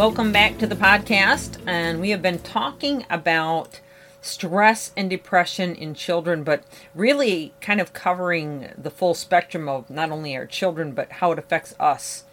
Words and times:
Welcome 0.00 0.32
back 0.32 0.56
to 0.56 0.66
the 0.66 0.76
podcast. 0.76 1.58
And 1.66 2.00
we 2.00 2.08
have 2.08 2.22
been 2.22 2.38
talking 2.38 3.04
about 3.10 3.80
stress 4.22 4.92
and 4.96 5.10
depression 5.10 5.74
in 5.74 5.92
children, 5.92 6.42
but 6.42 6.64
really 6.94 7.52
kind 7.60 7.82
of 7.82 7.92
covering 7.92 8.72
the 8.78 8.90
full 8.90 9.12
spectrum 9.12 9.68
of 9.68 9.90
not 9.90 10.10
only 10.10 10.34
our 10.34 10.46
children, 10.46 10.92
but 10.92 11.12
how 11.12 11.32
it 11.32 11.38
affects 11.38 11.74
us. 11.78 12.24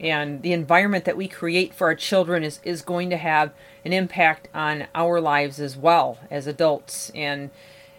And 0.00 0.40
the 0.40 0.54
environment 0.54 1.04
that 1.04 1.18
we 1.18 1.28
create 1.28 1.74
for 1.74 1.88
our 1.88 1.94
children 1.94 2.42
is, 2.42 2.60
is 2.64 2.80
going 2.80 3.10
to 3.10 3.18
have 3.18 3.52
an 3.84 3.92
impact 3.92 4.48
on 4.54 4.86
our 4.94 5.20
lives 5.20 5.60
as 5.60 5.76
well 5.76 6.16
as 6.30 6.46
adults. 6.46 7.12
And 7.14 7.50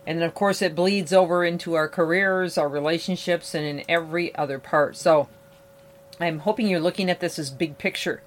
and 0.08 0.17
then 0.17 0.27
of 0.27 0.34
course 0.34 0.59
it 0.59 0.73
bleeds 0.73 1.14
over 1.14 1.45
into 1.45 1.75
our 1.75 1.88
careers, 1.88 2.58
our 2.58 2.67
relationships, 2.67 3.53
and 3.53 3.64
in 3.64 3.86
every 3.88 4.34
other 4.34 4.58
part. 4.58 4.98
So 4.98 5.30
I'm 6.20 6.39
hoping 6.39 6.66
you're 6.66 6.80
looking 6.80 7.11
at 7.11 7.20
this 7.20 7.38
as 7.38 7.52
big 7.52 7.77
picture 7.77 8.23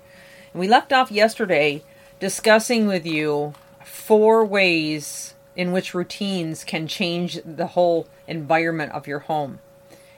we 0.56 0.68
left 0.68 0.92
off 0.92 1.10
yesterday 1.10 1.82
discussing 2.18 2.86
with 2.86 3.04
you 3.04 3.54
four 3.84 4.44
ways 4.44 5.34
in 5.54 5.72
which 5.72 5.94
routines 5.94 6.64
can 6.64 6.86
change 6.86 7.40
the 7.44 7.68
whole 7.68 8.06
environment 8.26 8.92
of 8.92 9.06
your 9.06 9.20
home 9.20 9.58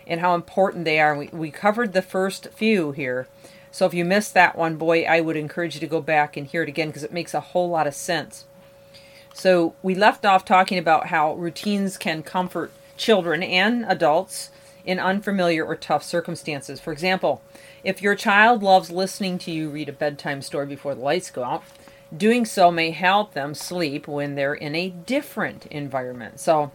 and 0.06 0.20
how 0.20 0.34
important 0.34 0.84
they 0.84 1.00
are. 1.00 1.16
We, 1.16 1.28
we 1.28 1.50
covered 1.50 1.92
the 1.92 2.02
first 2.02 2.48
few 2.52 2.92
here. 2.92 3.26
So 3.70 3.84
if 3.86 3.94
you 3.94 4.04
missed 4.04 4.34
that 4.34 4.56
one, 4.56 4.76
boy, 4.76 5.02
I 5.04 5.20
would 5.20 5.36
encourage 5.36 5.74
you 5.74 5.80
to 5.80 5.86
go 5.86 6.00
back 6.00 6.36
and 6.36 6.46
hear 6.46 6.62
it 6.62 6.68
again 6.68 6.88
because 6.88 7.04
it 7.04 7.12
makes 7.12 7.34
a 7.34 7.40
whole 7.40 7.68
lot 7.68 7.86
of 7.86 7.94
sense. 7.94 8.46
So 9.34 9.74
we 9.82 9.94
left 9.94 10.24
off 10.24 10.44
talking 10.44 10.78
about 10.78 11.08
how 11.08 11.34
routines 11.34 11.96
can 11.96 12.22
comfort 12.22 12.72
children 12.96 13.42
and 13.42 13.84
adults 13.86 14.50
in 14.88 14.98
unfamiliar 14.98 15.66
or 15.66 15.76
tough 15.76 16.02
circumstances. 16.02 16.80
For 16.80 16.94
example, 16.94 17.42
if 17.84 18.00
your 18.00 18.14
child 18.14 18.62
loves 18.62 18.90
listening 18.90 19.36
to 19.40 19.50
you 19.50 19.68
read 19.68 19.90
a 19.90 19.92
bedtime 19.92 20.40
story 20.40 20.64
before 20.64 20.94
the 20.94 21.02
lights 21.02 21.30
go 21.30 21.44
out, 21.44 21.62
doing 22.16 22.46
so 22.46 22.70
may 22.70 22.90
help 22.90 23.34
them 23.34 23.52
sleep 23.52 24.08
when 24.08 24.34
they're 24.34 24.54
in 24.54 24.74
a 24.74 24.88
different 24.88 25.66
environment. 25.66 26.40
So, 26.40 26.72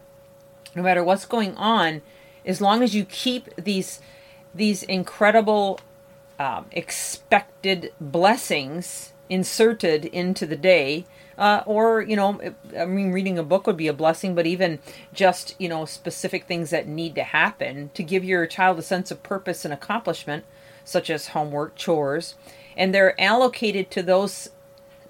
no 0.75 0.83
matter 0.83 1.03
what's 1.03 1.25
going 1.25 1.55
on, 1.55 2.03
as 2.45 2.61
long 2.61 2.83
as 2.83 2.93
you 2.93 3.03
keep 3.03 3.49
these 3.55 3.99
these 4.53 4.83
incredible 4.83 5.79
um, 6.37 6.67
expected 6.71 7.91
blessings 7.99 9.13
inserted 9.27 10.05
into 10.05 10.45
the 10.45 10.55
day, 10.55 11.05
uh, 11.37 11.63
or 11.65 12.01
you 12.01 12.15
know, 12.15 12.39
I 12.77 12.85
mean, 12.85 13.11
reading 13.11 13.37
a 13.37 13.43
book 13.43 13.67
would 13.67 13.77
be 13.77 13.87
a 13.87 13.93
blessing, 13.93 14.35
but 14.35 14.45
even 14.45 14.79
just 15.13 15.55
you 15.59 15.69
know 15.69 15.85
specific 15.85 16.45
things 16.45 16.69
that 16.69 16.87
need 16.87 17.15
to 17.15 17.23
happen 17.23 17.91
to 17.93 18.03
give 18.03 18.23
your 18.23 18.45
child 18.47 18.79
a 18.79 18.83
sense 18.83 19.11
of 19.11 19.23
purpose 19.23 19.65
and 19.65 19.73
accomplishment 19.73 20.45
such 20.85 21.09
as 21.09 21.29
homework, 21.29 21.75
chores, 21.75 22.35
and 22.75 22.93
they're 22.93 23.19
allocated 23.19 23.89
to 23.91 24.03
those 24.03 24.49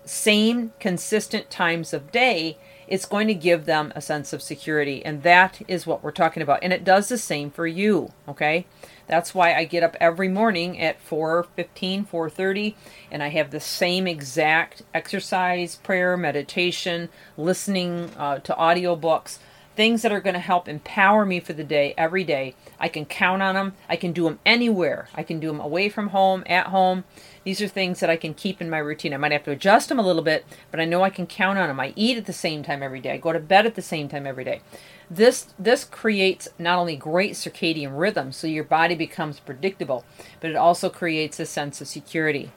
same 0.05 0.73
consistent 0.79 1.49
times 1.49 1.93
of 1.93 2.11
day, 2.11 2.57
it's 2.87 3.05
going 3.05 3.27
to 3.27 3.33
give 3.33 3.65
them 3.65 3.91
a 3.95 4.01
sense 4.01 4.33
of 4.33 4.41
security. 4.41 5.03
And 5.05 5.23
that 5.23 5.61
is 5.67 5.87
what 5.87 6.03
we're 6.03 6.11
talking 6.11 6.43
about. 6.43 6.59
And 6.61 6.73
it 6.73 6.83
does 6.83 7.07
the 7.07 7.17
same 7.17 7.49
for 7.49 7.65
you, 7.65 8.11
okay? 8.27 8.65
That's 9.07 9.35
why 9.35 9.53
I 9.53 9.65
get 9.65 9.83
up 9.83 9.95
every 9.99 10.29
morning 10.29 10.79
at 10.79 10.97
4:15, 10.99 12.05
4:30 12.05 12.75
and 13.11 13.21
I 13.21 13.29
have 13.29 13.51
the 13.51 13.59
same 13.59 14.07
exact 14.07 14.81
exercise, 14.93 15.75
prayer, 15.75 16.15
meditation, 16.17 17.09
listening 17.37 18.11
uh, 18.17 18.39
to 18.39 18.53
audiobooks 18.53 19.39
things 19.75 20.01
that 20.01 20.11
are 20.11 20.21
going 20.21 20.33
to 20.33 20.39
help 20.39 20.67
empower 20.67 21.25
me 21.25 21.39
for 21.39 21.53
the 21.53 21.63
day 21.63 21.93
every 21.97 22.23
day. 22.23 22.55
I 22.79 22.87
can 22.87 23.05
count 23.05 23.41
on 23.41 23.55
them. 23.55 23.73
I 23.89 23.95
can 23.95 24.13
do 24.13 24.25
them 24.25 24.39
anywhere. 24.45 25.09
I 25.15 25.23
can 25.23 25.39
do 25.39 25.47
them 25.47 25.59
away 25.59 25.89
from 25.89 26.09
home, 26.09 26.43
at 26.45 26.67
home. 26.67 27.03
These 27.43 27.61
are 27.61 27.67
things 27.67 27.99
that 27.99 28.09
I 28.09 28.15
can 28.15 28.33
keep 28.33 28.61
in 28.61 28.69
my 28.69 28.77
routine. 28.77 29.13
I 29.13 29.17
might 29.17 29.31
have 29.31 29.43
to 29.45 29.51
adjust 29.51 29.89
them 29.89 29.99
a 29.99 30.05
little 30.05 30.21
bit, 30.21 30.45
but 30.71 30.79
I 30.79 30.85
know 30.85 31.03
I 31.03 31.09
can 31.09 31.27
count 31.27 31.57
on 31.57 31.67
them. 31.67 31.79
I 31.79 31.93
eat 31.95 32.17
at 32.17 32.25
the 32.25 32.33
same 32.33 32.63
time 32.63 32.83
every 32.83 32.99
day. 32.99 33.13
I 33.13 33.17
go 33.17 33.33
to 33.33 33.39
bed 33.39 33.65
at 33.65 33.75
the 33.75 33.81
same 33.81 34.07
time 34.07 34.27
every 34.27 34.43
day. 34.43 34.61
This 35.09 35.53
this 35.59 35.83
creates 35.83 36.47
not 36.57 36.79
only 36.79 36.95
great 36.95 37.33
circadian 37.33 37.97
rhythm 37.97 38.31
so 38.31 38.47
your 38.47 38.63
body 38.63 38.95
becomes 38.95 39.39
predictable, 39.39 40.05
but 40.39 40.49
it 40.49 40.55
also 40.55 40.89
creates 40.89 41.39
a 41.39 41.45
sense 41.45 41.81
of 41.81 41.87
security. 41.87 42.51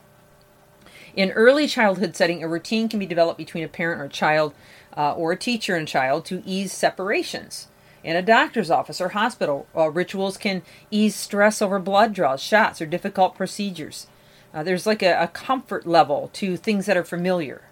In 1.16 1.30
early 1.30 1.66
childhood 1.66 2.14
setting, 2.14 2.42
a 2.42 2.48
routine 2.48 2.90
can 2.90 2.98
be 2.98 3.06
developed 3.06 3.38
between 3.38 3.64
a 3.64 3.68
parent 3.68 4.02
or 4.02 4.04
a 4.04 4.08
child 4.10 4.52
uh, 4.96 5.12
or 5.12 5.32
a 5.32 5.36
teacher 5.36 5.76
and 5.76 5.86
child 5.86 6.24
to 6.26 6.42
ease 6.46 6.72
separations. 6.72 7.68
In 8.02 8.16
a 8.16 8.22
doctor's 8.22 8.70
office 8.70 9.00
or 9.00 9.10
hospital, 9.10 9.66
uh, 9.76 9.90
rituals 9.90 10.36
can 10.36 10.62
ease 10.90 11.16
stress 11.16 11.60
over 11.60 11.78
blood 11.78 12.12
draws, 12.12 12.40
shots, 12.40 12.80
or 12.80 12.86
difficult 12.86 13.34
procedures. 13.34 14.06
Uh, 14.54 14.62
there's 14.62 14.86
like 14.86 15.02
a, 15.02 15.22
a 15.22 15.28
comfort 15.28 15.86
level 15.86 16.30
to 16.34 16.56
things 16.56 16.86
that 16.86 16.96
are 16.96 17.04
familiar. 17.04 17.62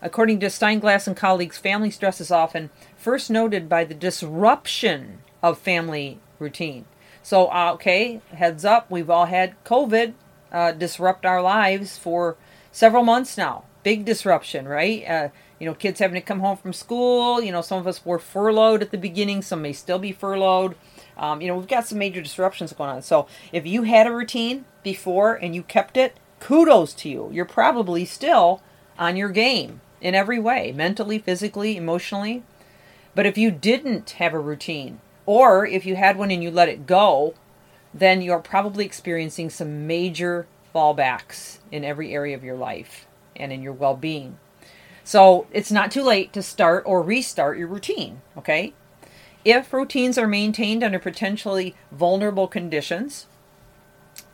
According 0.00 0.40
to 0.40 0.46
Steinglass 0.46 1.06
and 1.06 1.16
colleagues, 1.16 1.58
family 1.58 1.90
stress 1.90 2.20
is 2.20 2.30
often 2.30 2.70
first 2.96 3.30
noted 3.30 3.68
by 3.68 3.84
the 3.84 3.94
disruption 3.94 5.20
of 5.42 5.58
family 5.58 6.20
routine. 6.38 6.84
So, 7.22 7.46
uh, 7.46 7.72
okay, 7.74 8.20
heads 8.32 8.64
up, 8.64 8.90
we've 8.90 9.10
all 9.10 9.26
had 9.26 9.62
COVID 9.64 10.12
uh, 10.52 10.72
disrupt 10.72 11.26
our 11.26 11.42
lives 11.42 11.98
for 11.98 12.36
several 12.70 13.02
months 13.02 13.36
now. 13.36 13.64
Big 13.82 14.04
disruption, 14.04 14.68
right? 14.68 15.04
Uh, 15.08 15.28
you 15.58 15.66
know, 15.66 15.74
kids 15.74 16.00
having 16.00 16.20
to 16.20 16.26
come 16.26 16.40
home 16.40 16.56
from 16.56 16.72
school. 16.72 17.42
You 17.42 17.52
know, 17.52 17.62
some 17.62 17.78
of 17.78 17.86
us 17.86 18.04
were 18.04 18.18
furloughed 18.18 18.82
at 18.82 18.90
the 18.90 18.98
beginning, 18.98 19.42
some 19.42 19.62
may 19.62 19.72
still 19.72 19.98
be 19.98 20.12
furloughed. 20.12 20.76
Um, 21.16 21.40
you 21.40 21.48
know, 21.48 21.56
we've 21.56 21.68
got 21.68 21.86
some 21.86 21.98
major 21.98 22.22
disruptions 22.22 22.72
going 22.72 22.90
on. 22.90 23.02
So 23.02 23.26
if 23.52 23.66
you 23.66 23.82
had 23.82 24.06
a 24.06 24.14
routine 24.14 24.64
before 24.82 25.34
and 25.34 25.54
you 25.54 25.62
kept 25.62 25.96
it, 25.96 26.16
kudos 26.40 26.94
to 26.94 27.08
you. 27.08 27.30
You're 27.32 27.44
probably 27.44 28.04
still 28.04 28.62
on 28.98 29.16
your 29.16 29.30
game 29.30 29.80
in 30.00 30.14
every 30.14 30.38
way 30.38 30.72
mentally, 30.72 31.18
physically, 31.18 31.76
emotionally. 31.76 32.44
But 33.14 33.26
if 33.26 33.36
you 33.36 33.50
didn't 33.50 34.10
have 34.10 34.32
a 34.32 34.38
routine, 34.38 35.00
or 35.26 35.66
if 35.66 35.84
you 35.84 35.96
had 35.96 36.16
one 36.16 36.30
and 36.30 36.42
you 36.42 36.50
let 36.50 36.68
it 36.68 36.86
go, 36.86 37.34
then 37.92 38.22
you're 38.22 38.38
probably 38.38 38.84
experiencing 38.84 39.50
some 39.50 39.86
major 39.86 40.46
fallbacks 40.74 41.58
in 41.72 41.84
every 41.84 42.14
area 42.14 42.36
of 42.36 42.44
your 42.44 42.56
life 42.56 43.06
and 43.34 43.52
in 43.52 43.62
your 43.62 43.72
well 43.72 43.96
being. 43.96 44.38
So 45.08 45.46
it's 45.50 45.72
not 45.72 45.90
too 45.90 46.02
late 46.02 46.34
to 46.34 46.42
start 46.42 46.82
or 46.84 47.00
restart 47.00 47.56
your 47.56 47.68
routine, 47.68 48.20
okay? 48.36 48.74
If 49.42 49.72
routines 49.72 50.18
are 50.18 50.28
maintained 50.28 50.84
under 50.84 50.98
potentially 50.98 51.74
vulnerable 51.90 52.46
conditions, 52.46 53.26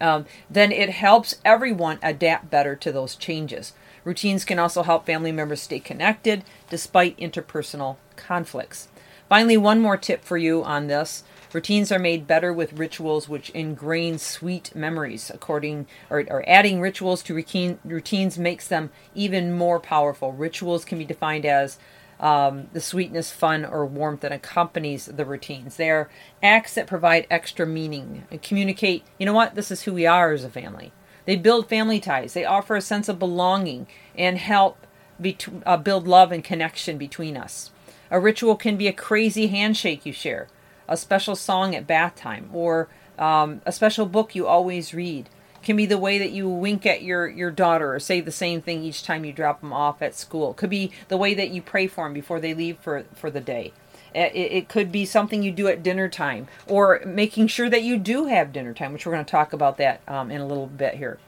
um, 0.00 0.26
then 0.50 0.72
it 0.72 0.90
helps 0.90 1.36
everyone 1.44 2.00
adapt 2.02 2.50
better 2.50 2.74
to 2.74 2.90
those 2.90 3.14
changes. 3.14 3.72
Routines 4.02 4.44
can 4.44 4.58
also 4.58 4.82
help 4.82 5.06
family 5.06 5.30
members 5.30 5.62
stay 5.62 5.78
connected 5.78 6.42
despite 6.68 7.16
interpersonal 7.18 7.94
conflicts. 8.16 8.88
Finally, 9.28 9.56
one 9.56 9.80
more 9.80 9.96
tip 9.96 10.24
for 10.24 10.36
you 10.36 10.64
on 10.64 10.88
this 10.88 11.22
Routines 11.54 11.92
are 11.92 12.00
made 12.00 12.26
better 12.26 12.52
with 12.52 12.72
rituals 12.72 13.28
which 13.28 13.50
ingrain 13.50 14.18
sweet 14.18 14.74
memories. 14.74 15.30
According 15.32 15.86
or, 16.10 16.24
or 16.28 16.44
adding 16.48 16.80
rituals 16.80 17.22
to 17.22 17.34
routine, 17.34 17.78
routines 17.84 18.36
makes 18.36 18.66
them 18.66 18.90
even 19.14 19.56
more 19.56 19.78
powerful. 19.78 20.32
Rituals 20.32 20.84
can 20.84 20.98
be 20.98 21.04
defined 21.04 21.46
as 21.46 21.78
um, 22.18 22.68
the 22.72 22.80
sweetness, 22.80 23.30
fun, 23.30 23.64
or 23.64 23.86
warmth 23.86 24.20
that 24.22 24.32
accompanies 24.32 25.06
the 25.06 25.24
routines. 25.24 25.76
They 25.76 25.90
are 25.90 26.10
acts 26.42 26.74
that 26.74 26.88
provide 26.88 27.26
extra 27.30 27.66
meaning 27.66 28.24
and 28.32 28.42
communicate, 28.42 29.04
you 29.18 29.26
know 29.26 29.32
what, 29.32 29.54
this 29.54 29.70
is 29.70 29.82
who 29.82 29.94
we 29.94 30.06
are 30.06 30.32
as 30.32 30.42
a 30.42 30.50
family. 30.50 30.92
They 31.24 31.36
build 31.36 31.68
family 31.68 32.00
ties, 32.00 32.34
they 32.34 32.44
offer 32.44 32.74
a 32.74 32.80
sense 32.80 33.08
of 33.08 33.18
belonging, 33.18 33.86
and 34.16 34.38
help 34.38 34.86
bet- 35.20 35.48
uh, 35.64 35.76
build 35.76 36.08
love 36.08 36.32
and 36.32 36.42
connection 36.42 36.98
between 36.98 37.36
us. 37.36 37.70
A 38.10 38.20
ritual 38.20 38.56
can 38.56 38.76
be 38.76 38.88
a 38.88 38.92
crazy 38.92 39.46
handshake 39.46 40.04
you 40.04 40.12
share, 40.12 40.48
a 40.88 40.96
special 40.96 41.36
song 41.36 41.74
at 41.74 41.86
bath 41.86 42.16
time, 42.16 42.50
or 42.52 42.88
um, 43.18 43.60
a 43.64 43.72
special 43.72 44.06
book 44.06 44.34
you 44.34 44.46
always 44.46 44.94
read. 44.94 45.28
Can 45.62 45.76
be 45.76 45.86
the 45.86 45.96
way 45.96 46.18
that 46.18 46.30
you 46.30 46.46
wink 46.46 46.84
at 46.84 47.02
your, 47.02 47.26
your 47.26 47.50
daughter 47.50 47.94
or 47.94 47.98
say 47.98 48.20
the 48.20 48.30
same 48.30 48.60
thing 48.60 48.84
each 48.84 49.02
time 49.02 49.24
you 49.24 49.32
drop 49.32 49.62
them 49.62 49.72
off 49.72 50.02
at 50.02 50.14
school. 50.14 50.52
Could 50.52 50.68
be 50.68 50.92
the 51.08 51.16
way 51.16 51.32
that 51.32 51.50
you 51.50 51.62
pray 51.62 51.86
for 51.86 52.04
them 52.04 52.12
before 52.12 52.38
they 52.38 52.52
leave 52.52 52.76
for, 52.80 53.04
for 53.14 53.30
the 53.30 53.40
day. 53.40 53.72
It, 54.14 54.34
it 54.34 54.68
could 54.68 54.92
be 54.92 55.06
something 55.06 55.42
you 55.42 55.50
do 55.50 55.66
at 55.68 55.82
dinner 55.82 56.08
time 56.08 56.48
or 56.66 57.00
making 57.06 57.46
sure 57.46 57.70
that 57.70 57.82
you 57.82 57.96
do 57.96 58.26
have 58.26 58.52
dinner 58.52 58.74
time, 58.74 58.92
which 58.92 59.06
we're 59.06 59.12
going 59.12 59.24
to 59.24 59.30
talk 59.30 59.54
about 59.54 59.78
that 59.78 60.02
um, 60.06 60.30
in 60.30 60.42
a 60.42 60.46
little 60.46 60.66
bit 60.66 60.96
here. 60.96 61.18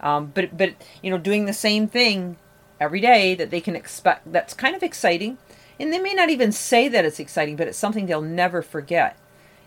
Um, 0.00 0.32
but 0.34 0.56
but 0.56 0.74
you 1.02 1.10
know, 1.10 1.18
doing 1.18 1.46
the 1.46 1.52
same 1.52 1.88
thing 1.88 2.36
every 2.80 3.00
day 3.00 3.34
that 3.34 3.50
they 3.50 3.60
can 3.60 3.74
expect 3.74 4.30
that's 4.32 4.54
kind 4.54 4.76
of 4.76 4.82
exciting. 4.82 5.38
And 5.80 5.92
they 5.92 5.98
may 5.98 6.14
not 6.14 6.30
even 6.30 6.52
say 6.52 6.88
that 6.88 7.04
it's 7.04 7.20
exciting, 7.20 7.56
but 7.56 7.68
it's 7.68 7.78
something 7.78 8.06
they'll 8.06 8.20
never 8.20 8.62
forget. 8.62 9.16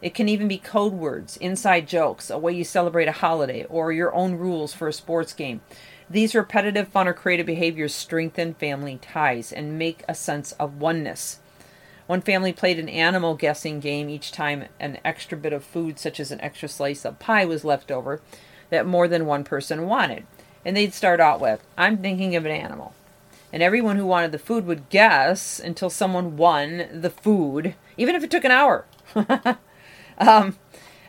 It 0.02 0.14
can 0.14 0.28
even 0.28 0.48
be 0.48 0.58
code 0.58 0.94
words, 0.94 1.38
inside 1.38 1.88
jokes, 1.88 2.30
a 2.30 2.38
way 2.38 2.54
you 2.54 2.64
celebrate 2.64 3.08
a 3.08 3.14
holiday, 3.14 3.66
or 3.66 3.92
your 3.92 4.14
own 4.14 4.36
rules 4.36 4.74
for 4.74 4.88
a 4.88 4.94
sports 4.94 5.32
game. 5.34 5.62
These 6.10 6.36
repetitive, 6.36 6.90
fun, 6.90 7.08
or 7.08 7.14
creative 7.14 7.46
behaviors 7.46 7.94
strengthen 7.94 8.56
family 8.56 9.00
ties 9.02 9.54
and 9.54 9.78
make 9.78 10.04
a 10.10 10.16
sense 10.16 10.52
of 10.54 10.82
oneness. 10.82 11.40
One 12.08 12.22
family 12.22 12.52
played 12.52 12.80
an 12.80 12.90
animal 12.90 13.36
guessing 13.36 13.80
game 13.80 14.10
each 14.10 14.32
time 14.32 14.66
an 14.80 14.98
extra 15.06 15.38
bit 15.38 15.54
of 15.54 15.64
food, 15.64 16.00
such 16.00 16.20
as 16.20 16.32
an 16.32 16.42
extra 16.42 16.68
slice 16.68 17.06
of 17.06 17.20
pie, 17.20 17.46
was 17.46 17.64
left 17.64 17.92
over 17.92 18.22
that 18.70 18.86
more 18.86 19.08
than 19.08 19.26
one 19.26 19.44
person 19.46 19.86
wanted. 19.86 20.26
And 20.66 20.76
they'd 20.76 20.94
start 20.94 21.22
out 21.22 21.40
with, 21.40 21.64
I'm 21.78 22.00
thinking 22.00 22.36
of 22.36 22.46
an 22.46 22.52
animal. 22.52 22.94
And 23.54 23.62
everyone 23.62 23.98
who 23.98 24.06
wanted 24.06 24.32
the 24.32 24.40
food 24.40 24.66
would 24.66 24.90
guess 24.90 25.60
until 25.60 25.90
someone 25.90 26.38
won 26.38 26.88
the 26.94 27.10
food, 27.10 27.76
even 27.98 28.16
if 28.16 28.24
it 28.24 28.32
took 28.32 28.46
an 28.46 28.52
hour. 28.52 28.86
um, 30.18 30.58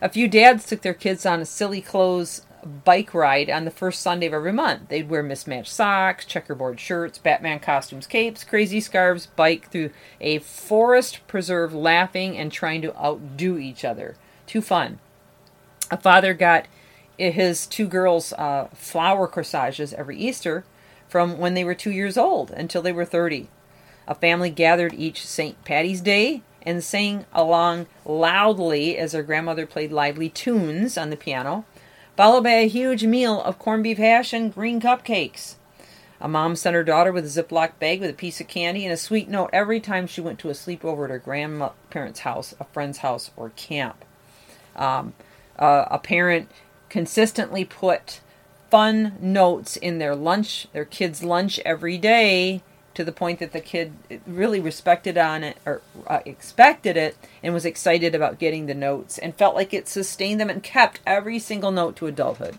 a 0.01 0.09
few 0.09 0.27
dads 0.29 0.67
took 0.67 0.83
their 0.83 0.95
kids 0.95 1.25
on 1.25 1.41
a 1.41 1.47
silly 1.47 1.81
clothes 1.81 2.43
bike 2.85 3.13
ride 3.15 3.51
on 3.51 3.65
the 3.65 3.71
first 3.71 4.01
Sunday 4.01 4.27
of 4.27 4.33
every 4.33 4.53
month. 4.53 4.89
They'd 4.89 5.09
wear 5.09 5.23
mismatched 5.23 5.73
socks, 5.73 6.25
checkerboard 6.25 6.79
shirts, 6.81 7.19
Batman 7.19 7.61
costumes, 7.61 8.07
capes, 8.07 8.45
crazy 8.45 8.81
scarves, 8.81 9.27
bike 9.27 9.71
through 9.71 9.91
a 10.21 10.39
forest 10.39 11.21
preserve, 11.27 11.75
laughing 11.75 12.37
and 12.37 12.53
trying 12.53 12.83
to 12.83 12.97
outdo 12.97 13.59
each 13.59 13.85
other. 13.85 14.17
Too 14.47 14.63
fun. 14.63 14.99
A 15.91 15.97
father 15.97 16.35
got 16.35 16.67
his 17.19 17.67
two 17.67 17.87
girls 17.87 18.33
uh, 18.35 18.69
flower 18.73 19.29
corsages 19.29 19.93
every 19.95 20.17
Easter 20.17 20.65
from 21.13 21.37
when 21.37 21.53
they 21.53 21.63
were 21.63 21.75
two 21.75 21.91
years 21.91 22.17
old 22.17 22.51
until 22.53 22.81
they 22.81 22.91
were 22.91 23.05
30. 23.05 23.49
A 24.09 24.15
family 24.15 24.49
gathered 24.49 24.95
each 24.95 25.27
St. 25.27 25.63
Patty's 25.63 26.01
Day 26.01 26.41
and 26.63 26.83
sang 26.83 27.27
along 27.35 27.87
loudly 28.07 28.97
as 28.97 29.13
their 29.13 29.23
grandmother 29.23 29.67
played 29.67 29.93
lively 29.93 30.31
tunes 30.31 30.97
on 30.97 31.11
the 31.11 31.17
piano 31.17 31.67
followed 32.17 32.45
by 32.45 32.51
a 32.53 32.69
huge 32.69 33.05
meal 33.05 33.43
of 33.43 33.59
corned 33.59 33.83
beef 33.83 33.99
hash 33.99 34.33
and 34.33 34.55
green 34.55 34.81
cupcakes. 34.81 35.57
A 36.19 36.29
mom 36.29 36.57
sent 36.57 36.75
her 36.75 36.85
daughter 36.85 37.13
with 37.13 37.25
a 37.25 37.43
Ziploc 37.43 37.79
bag 37.79 38.01
with 38.01 38.09
a 38.09 38.15
piece 38.15 38.41
of 38.41 38.49
candy 38.49 38.85
and 38.85 38.93
a 38.93 38.97
sweet 38.97 39.29
note 39.29 39.51
every 39.53 39.81
time 39.81 40.07
she 40.07 40.23
went 40.23 40.39
to 40.39 40.49
a 40.49 40.55
sleepover 40.55 41.05
at 41.05 41.11
her 41.11 41.19
grandparents' 41.19 42.21
house, 42.21 42.55
a 42.59 42.65
friend's 42.65 42.99
house, 42.99 43.33
or 43.37 43.51
camp. 43.51 44.05
Um, 44.77 45.13
uh, 45.59 45.87
a 45.91 45.99
parent 45.99 46.49
consistently 46.89 47.65
put 47.65 48.21
fun 48.73 49.15
notes 49.21 49.77
in 49.77 49.99
their 49.99 50.17
lunch, 50.17 50.67
their 50.73 50.87
kids' 50.87 51.23
lunch 51.23 51.59
every 51.59 51.99
day 51.99 52.63
to 52.95 53.05
the 53.05 53.13
point 53.13 53.39
that 53.39 53.53
the 53.53 53.61
kid 53.61 53.93
really 54.27 54.61
respected 54.61 55.19
on 55.19 55.45
it 55.45 55.59
or 55.67 55.83
uh, 56.07 56.21
expected 56.25 56.97
it 56.97 57.15
and 57.43 57.53
was 57.53 57.67
excited 57.67 58.15
about 58.15 58.39
getting 58.39 58.65
the 58.65 58.75
notes 58.75 59.19
and 59.19 59.37
felt 59.37 59.55
like 59.55 59.75
it 59.75 59.89
sustained 59.89 60.41
them 60.41 60.49
and 60.49 60.63
kept 60.63 61.01
every 61.07 61.39
single 61.39 61.71
note 61.71 61.97
to 61.97 62.07
adulthood. 62.07 62.57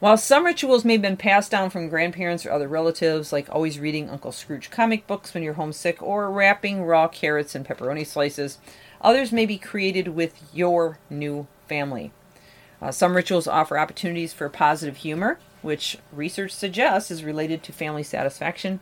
While 0.00 0.18
some 0.18 0.44
rituals 0.44 0.84
may 0.84 0.92
have 0.92 1.02
been 1.02 1.16
passed 1.16 1.50
down 1.50 1.70
from 1.70 1.88
grandparents 1.88 2.44
or 2.44 2.52
other 2.52 2.68
relatives, 2.68 3.32
like 3.32 3.48
always 3.48 3.78
reading 3.78 4.10
Uncle 4.10 4.32
Scrooge 4.32 4.70
comic 4.70 5.06
books 5.06 5.32
when 5.32 5.42
you're 5.42 5.54
homesick 5.54 6.02
or 6.02 6.30
wrapping 6.30 6.84
raw 6.84 7.08
carrots 7.08 7.54
in 7.54 7.64
pepperoni 7.64 8.06
slices, 8.06 8.58
others 9.00 9.32
may 9.32 9.46
be 9.46 9.56
created 9.56 10.08
with 10.08 10.38
your 10.52 10.98
new 11.08 11.46
family. 11.66 12.12
Uh, 12.80 12.90
some 12.90 13.16
rituals 13.16 13.46
offer 13.46 13.78
opportunities 13.78 14.32
for 14.32 14.48
positive 14.48 14.98
humor, 14.98 15.38
which 15.62 15.98
research 16.12 16.52
suggests 16.52 17.10
is 17.10 17.24
related 17.24 17.62
to 17.62 17.72
family 17.72 18.02
satisfaction. 18.02 18.80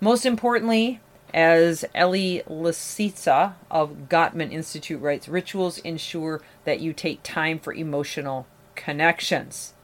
Most 0.00 0.24
importantly, 0.24 1.00
as 1.34 1.84
Ellie 1.94 2.42
Lisitsa 2.48 3.54
of 3.70 4.08
Gottman 4.08 4.52
Institute 4.52 5.00
writes, 5.00 5.28
rituals 5.28 5.78
ensure 5.78 6.40
that 6.64 6.80
you 6.80 6.92
take 6.92 7.22
time 7.22 7.58
for 7.58 7.72
emotional 7.72 8.46
connections. 8.74 9.74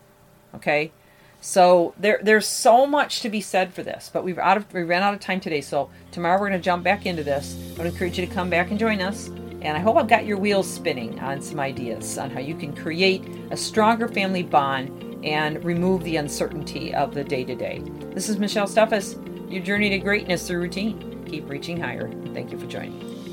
Okay? 0.55 0.93
So 1.41 1.93
there 1.99 2.21
there's 2.23 2.47
so 2.47 2.87
much 2.87 3.21
to 3.21 3.29
be 3.29 3.41
said 3.41 3.75
for 3.75 3.83
this, 3.83 4.09
but 4.13 4.23
we've 4.23 4.39
out 4.39 4.57
of 4.57 4.73
we 4.73 4.85
ran 4.85 5.03
out 5.03 5.13
of 5.13 5.19
time 5.19 5.41
today. 5.41 5.61
So 5.61 5.91
tomorrow 6.13 6.41
we're 6.41 6.49
going 6.49 6.61
to 6.61 6.65
jump 6.65 6.85
back 6.85 7.05
into 7.05 7.25
this. 7.25 7.59
I 7.75 7.79
would 7.79 7.93
encourage 7.93 8.17
you 8.17 8.25
to 8.25 8.33
come 8.33 8.49
back 8.49 8.71
and 8.71 8.79
join 8.79 9.01
us. 9.01 9.29
And 9.63 9.77
I 9.77 9.81
hope 9.81 9.97
I've 9.97 10.09
got 10.09 10.27
your 10.27 10.39
wheels 10.39 10.71
spinning 10.71 11.19
on 11.21 11.41
some 11.41 11.61
ideas 11.61 12.19
on 12.19 12.31
how 12.31 12.41
you 12.41 12.55
can 12.55 12.75
create 12.75 13.25
a 13.51 13.57
stronger 13.57 14.09
family 14.09 14.43
bond 14.43 15.25
and 15.25 15.65
remove 15.65 16.03
the 16.03 16.17
uncertainty 16.17 16.93
of 16.95 17.15
the 17.15 17.25
day 17.25 17.45
to 17.45 17.55
day. 17.55 17.81
This 18.13 18.29
is 18.29 18.39
Michelle 18.39 18.67
Steffes 18.67 19.17
your 19.53 19.63
journey 19.63 19.91
to 19.91 19.99
greatness 19.99 20.49
through 20.49 20.61
routine. 20.61 21.25
Keep 21.27 21.49
reaching 21.49 21.79
higher. 21.79 22.11
Thank 22.33 22.53
you 22.53 22.59
for 22.59 22.67
joining. 22.67 23.32